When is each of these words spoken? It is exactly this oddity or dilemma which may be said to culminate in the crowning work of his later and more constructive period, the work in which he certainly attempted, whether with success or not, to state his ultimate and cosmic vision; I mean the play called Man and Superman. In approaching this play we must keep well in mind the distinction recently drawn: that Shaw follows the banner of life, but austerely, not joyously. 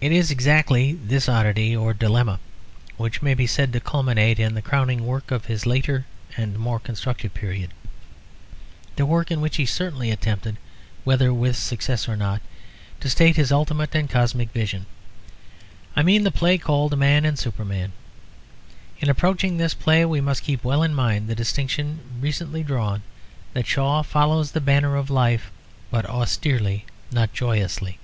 It 0.00 0.10
is 0.10 0.30
exactly 0.30 0.94
this 0.94 1.28
oddity 1.28 1.76
or 1.76 1.92
dilemma 1.92 2.40
which 2.96 3.20
may 3.20 3.34
be 3.34 3.46
said 3.46 3.74
to 3.74 3.78
culminate 3.80 4.38
in 4.38 4.54
the 4.54 4.62
crowning 4.62 5.04
work 5.04 5.30
of 5.30 5.44
his 5.44 5.66
later 5.66 6.06
and 6.38 6.58
more 6.58 6.80
constructive 6.80 7.34
period, 7.34 7.74
the 8.96 9.04
work 9.04 9.30
in 9.30 9.42
which 9.42 9.56
he 9.56 9.66
certainly 9.66 10.10
attempted, 10.10 10.56
whether 11.04 11.30
with 11.30 11.56
success 11.58 12.08
or 12.08 12.16
not, 12.16 12.40
to 13.00 13.10
state 13.10 13.36
his 13.36 13.52
ultimate 13.52 13.94
and 13.94 14.08
cosmic 14.08 14.50
vision; 14.52 14.86
I 15.94 16.02
mean 16.02 16.24
the 16.24 16.30
play 16.32 16.56
called 16.56 16.96
Man 16.96 17.26
and 17.26 17.38
Superman. 17.38 17.92
In 18.98 19.10
approaching 19.10 19.58
this 19.58 19.74
play 19.74 20.06
we 20.06 20.22
must 20.22 20.42
keep 20.42 20.64
well 20.64 20.82
in 20.82 20.94
mind 20.94 21.28
the 21.28 21.34
distinction 21.34 22.00
recently 22.18 22.62
drawn: 22.62 23.02
that 23.52 23.66
Shaw 23.66 24.00
follows 24.00 24.52
the 24.52 24.62
banner 24.62 24.96
of 24.96 25.10
life, 25.10 25.50
but 25.90 26.06
austerely, 26.08 26.86
not 27.12 27.34
joyously. 27.34 27.98